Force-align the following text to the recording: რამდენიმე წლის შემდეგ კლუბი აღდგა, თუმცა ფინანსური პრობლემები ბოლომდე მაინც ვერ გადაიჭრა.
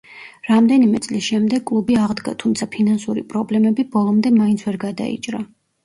რამდენიმე 0.51 1.01
წლის 1.07 1.23
შემდეგ 1.27 1.67
კლუბი 1.73 1.99
აღდგა, 2.07 2.35
თუმცა 2.47 2.71
ფინანსური 2.79 3.27
პრობლემები 3.37 3.89
ბოლომდე 3.97 4.37
მაინც 4.43 4.69
ვერ 4.69 4.85
გადაიჭრა. 4.91 5.49